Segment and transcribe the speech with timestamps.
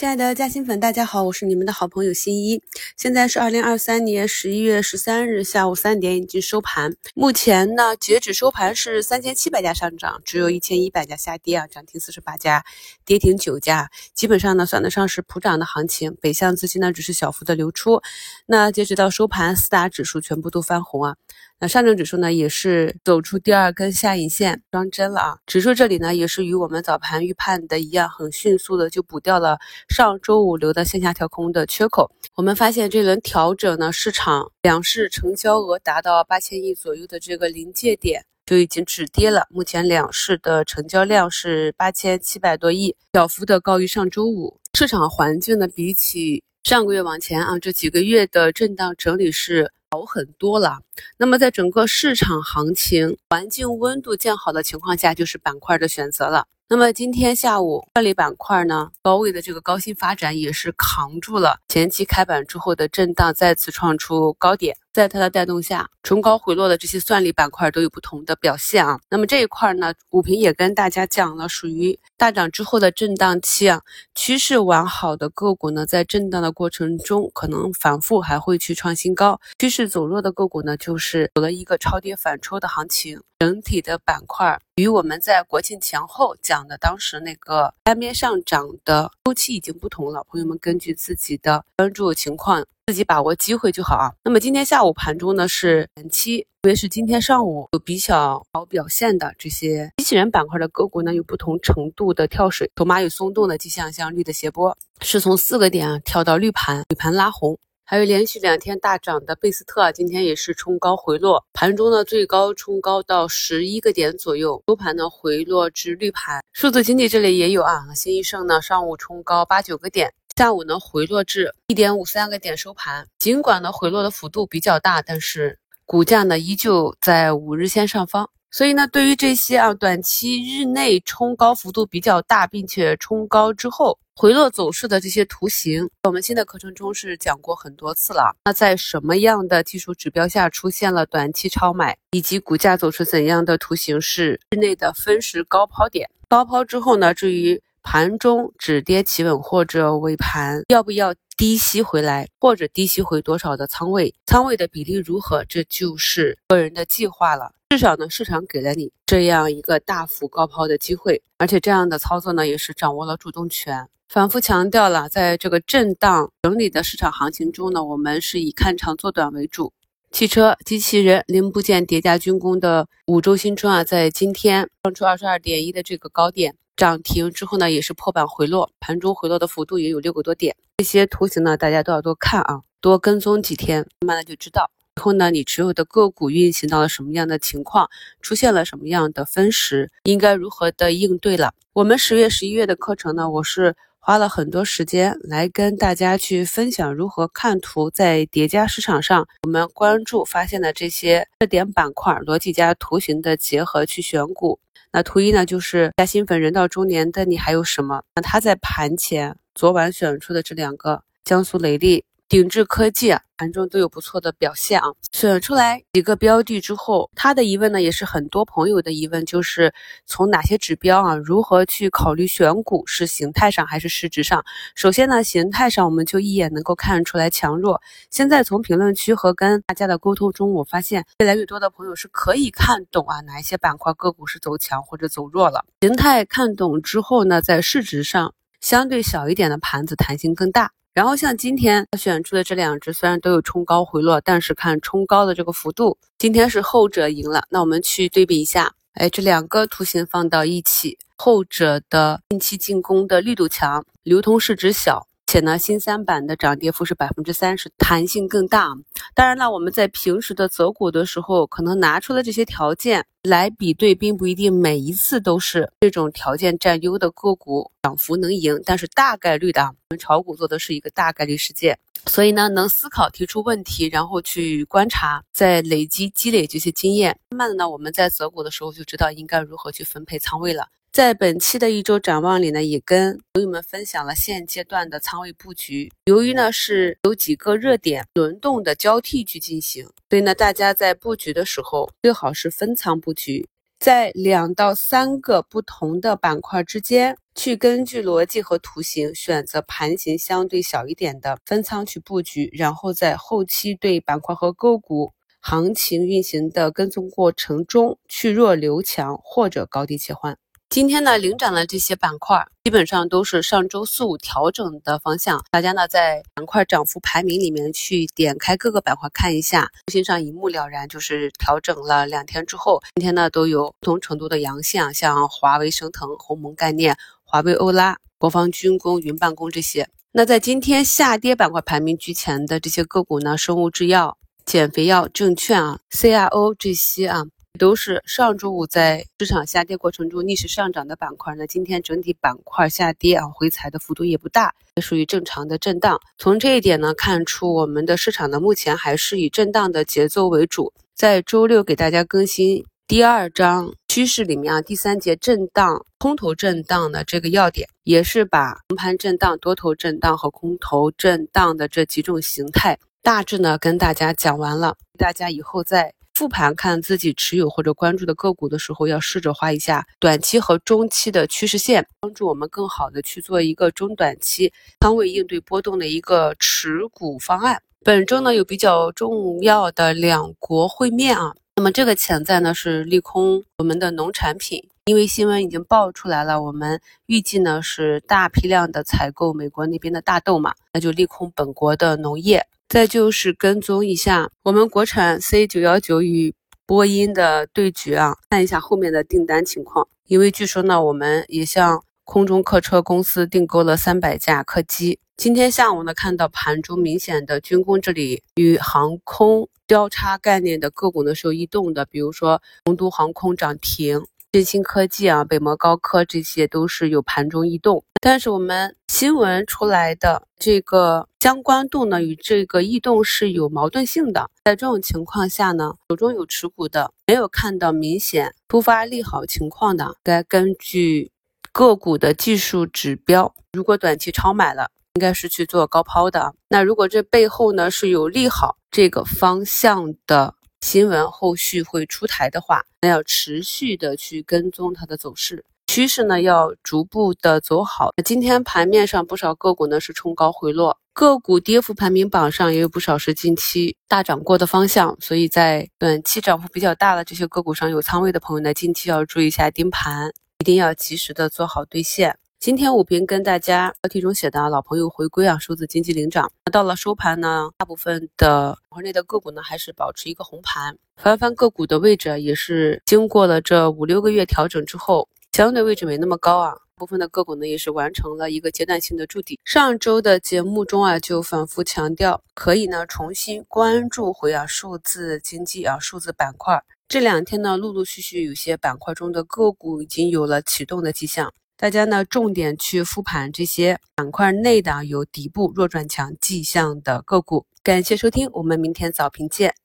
[0.00, 2.62] 亲爱的嘉兴粉，大家好，我是你们的好朋友新一。
[2.96, 6.96] 现在是二零二三年十一月十三日下午三点，已经收盘。
[7.14, 12.64] 目前呢，截止收盘是三千七百家上涨，只有一千一百家下跌啊，涨停四十八家，
[13.04, 16.16] 跌停九家，基本上呢算得上是普涨的行情。
[16.22, 18.00] 北向资金呢只是小幅的流出。
[18.46, 21.16] 那截止到收盘，四大指数全部都翻红啊。
[21.62, 25.38] 那上证指数呢，也是走出第二根下影线，装针了啊！
[25.44, 32.10] 指数这里呢，也是与我们早盘预判的一样，很迅速的就补掉了上周五留的线下调空的缺口。
[32.34, 39.46] 我们发现这轮调整呢，市场两市成交额达到八千亿左右的这个临界点就已经止跌了。
[39.50, 44.58] 目前两市的成交量是八千七百多亿，小幅的高于上周五。
[44.72, 49.70] 市场环境呢，比起上个月往前啊，这几个月的震荡整理是。
[49.92, 50.78] 好很多了。
[51.16, 56.46] 那么，在整个市场行情环境温度见好的情况下，就是板块的选择了。
[56.68, 64.76] 那么今天下午，这类板块呢，高位的这个高新发展也是扛住了前期开板之后的震荡，再次创出高点。
[64.92, 68.98] 在它的带动下，冲高回落的这些算力板块都有不同的表现啊。
[69.08, 73.80] 那么这一块呢，股评也跟大家讲了，属于大涨之后的震荡期啊。
[74.14, 83.20] 趋势完好的个股呢，在震荡的过程中可能反复还会去创新高；趋势走弱的个股呢，就是有了一个超跌反抽的行情。
[83.38, 90.24] 整体的板块与我们在国庆前后讲的当时那个单边上涨的周期已经不同了。
[90.28, 92.64] 朋友们根据自己的关注情况。
[92.86, 94.10] 自己把握机会就好啊。
[94.24, 107.56] 那么今天下午盘中呢是前期，特别是今天上午有比较好表现的这些机器人板块的个股呢，有不同程度的跳水，筹码有松动的迹象，像绿的斜波是从四个点跳到绿盘，绿盘拉红，
[107.90, 116.40] 还有连续两天大涨的贝斯特啊，今天也是冲高回落，盘中呢最高冲高到十一个点左右，收盘呢回落至绿盘。
[116.52, 120.14] 数字经济这里也有啊，新一盛呢上午冲高八九个点。
[120.36, 128.30] 下午呢回落至一点五三个点收盘，尽管呢回落的幅度比较大，但是股价呢依旧在五日线上方。
[128.50, 138.34] 所以呢，对于这些啊短期日内冲高幅度比较大，并且冲高之后回落走势的这些图形，我们新的课程中是讲过很多次了。
[138.44, 146.10] 那在什么样的技术指标下出现了短期超买，以及股价走出怎样的图形是日内的分时高抛点？
[146.28, 147.62] 高抛之后呢，至于。
[147.82, 157.54] 盘中止跌企稳或者尾盘要不要低吸回来，或者低吸回多少的仓位，仓位的比例如何，这就是个人的计划了。
[157.70, 163.88] 至少呢，市场给了你这样一个大幅高抛的机会，而且这样的操作呢，也是掌握了主动权。
[164.10, 169.72] 反复强调了，在这个震荡整理的市场行情中呢，我们是以看长做短为主。
[170.12, 176.54] 汽车、机器人零部件叠加军工的五洲新春啊，在今天创出二十二点一的这个高点。
[176.76, 180.56] 涨停之后呢，也是破板回落，盘中回落的幅度也有六个多点。
[180.80, 184.70] 这些图形呢，大家都要多看啊，多跟踪几天，慢慢的就知道。
[184.96, 187.86] 以后呢，你持有的个股运行到了什么样的情况，
[188.22, 191.52] 出现了什么样的分时，应该如何的应对了。
[191.74, 204.58] 我们十月、十一月的课程呢，我是花了很多时间来跟大家去分享如何看图，在叠加市场上，我们关注发现的这些热点板块，逻辑加图形的结合去选股。
[204.92, 208.02] 那图一呢，就是加新粉人到中年的你还有什么？
[208.14, 212.02] 那他在盘前昨晚选出的这两个江苏雷利。
[212.30, 214.86] 鼎智科技，盘中都有不错的表现啊。
[215.12, 219.74] 选出来几个标的之后，他的疑问呢，也是很多朋友的疑问，就是
[220.06, 224.42] 从哪些指标啊，如何去考虑选股，是形态上还是实质上？
[224.74, 227.82] 首先呢，形态上我们就一眼能够看出来强弱。
[228.08, 235.66] 现在从评论区和跟大家的沟通中，我发现越来越多的朋友是可以看懂啊，哪一些板块个股是走强或者走弱了。
[235.82, 240.70] 形态看懂之后呢，在市值上相对小一点的盘子，弹性更大。
[240.92, 247.44] 然后像今天选出的这两只，虽然都有冲高回落，但是看冲高的这个幅度，今天是后者赢了。
[247.48, 255.06] 那我们去对比一下，哎，这两个图形放到一起，后者的近期进攻的力度强，流通市值小。
[255.30, 258.74] 且呢，新三板的涨跌幅是百分之三十，弹性更大。
[259.14, 268.60] 当然了，我们在平时的择股的时候，可能拿出了这些条件来比对，并不一定每一次都是这种条件占优的个股涨幅能赢。
[268.66, 280.66] 但是大概率的，我们炒股做的是一个大概率事件，所以呢，能思考提出问题，然后去观察，再累积积累这些经验，慢慢的呢，我们在择股的时候就知道应该如何去分配仓位了。
[280.92, 285.88] 在本期的一周展望里呢，也跟朋友们分享了现阶段的仓位布局。
[286.06, 293.48] 由于呢是有几个热点轮动的交替去进行，所以呢大家在布局的时候最好是分仓布局，
[293.78, 297.16] 在两到三个不同的板块之间。
[297.36, 310.36] 去根据逻辑和图形选择盘形相对小一点的分仓去布局，然后在后期对板块和个股行情运行的跟踪过程中去弱留强或者高低切换。
[310.70, 315.44] 今天呢，领涨的这些板块基本上都是上周四五调整的方向。
[315.50, 320.86] 大家呢在板块涨幅排名里面去点开各个板块看一下，心上一目了然。
[320.86, 329.88] 就是调整了两天之后，今天呢都有不同程度的阳线，像华为、升腾、鸿蒙概念、华为欧拉、国防军工、云办公这些。
[330.12, 337.24] 那在今天下跌板块排名居前的这些个股呢，生物制药、减肥药、证券啊、CRO 这些啊。
[337.60, 346.00] 都是上周五在市场下跌过程中逆势上涨的板块呢，今天整体板块下跌啊，回踩的幅度也不大，也属于正常的震荡。
[346.16, 350.72] 从这一点呢，看出我们的市场呢目前还是以震荡的节奏为主。
[350.94, 365.92] 在周六给大家更新第二章趋势里面啊，第三节震荡空头震荡的这个要点，也是把横盘震荡、多头震荡和空头震荡的这几种形态大致呢跟大家讲完了，大家以后再。
[366.20, 374.52] 复盘看自己持有或者关注的个股的时候，要试着画一下短期和中期的趋势线，帮助我们更好的去做一个中短期
[374.82, 377.62] 仓位应对波动的一个持股方案。
[377.82, 392.46] 本周呢有比较重要的两国会面啊，那么这个潜在呢是利空我们的农产品，因为新闻已经爆出来了，我们预计呢是大批量的采购美国那边的大豆嘛，那就利空本国的农业。
[392.70, 396.32] 再就是跟踪一下我们国产 C 九幺九与
[396.66, 399.88] 波音的对决啊，看一下后面的订单情况。
[400.06, 405.00] 因为据说呢，我们也向空中客车公司订购了三百架客机。
[405.16, 414.00] 今天下午呢，看到盘中明显的军工这里与航空交叉概念的个股呢是有异动的，比如说洪都航空涨停。
[414.32, 424.30] 振兴科技啊，北摩高科这些都是有盘中异动，但是我们新闻出来的这个相关度呢，与这个异动是有矛盾性的。
[424.44, 431.10] 在这种情况下呢，手中有持股的，没有看到明显突发利好情况的，该根据
[431.50, 436.32] 个股的技术指标，如果短期超买了，应该是去做高抛的。
[436.48, 440.36] 那如果这背后呢是有利好这个方向的。
[440.60, 447.90] 新闻后续会出台的话，那要持续的去跟踪它的走势趋势呢，要逐步的走好。
[448.04, 462.18] 今天盘面上不少个股呢是冲高回落，个股跌幅排名榜上也有不少是近期大涨过的方向，所以在短期涨幅比较大的这些个股上有仓位的朋友呢，近期要注意一下盯盘，一定要及时的做好兑现。
[462.40, 466.32] 今天武平跟大家标题中写的老朋友回归啊，数字经济领涨。
[466.50, 470.74] 到了收盘呢，大部分的板块内的个股呢还是保持一个红盘。
[470.96, 476.56] 翻翻个股的位置也是经过了这五六个月调整之后，相对位置没那么高啊。
[476.76, 479.38] 部分的个股呢也是完成了一个阶段性的筑底。
[479.44, 486.64] 上周的节目中啊，就反复强调可以呢重新关注回啊数字经济啊数字板块。
[486.88, 491.34] 这两天呢，陆陆续续有些板块中的个股已经有了启动的迹象。
[491.60, 497.44] 大家呢，重点去复盘这些板块内的有底部弱转强迹象的个股。
[497.62, 499.60] 感谢收听，我们明天早评见。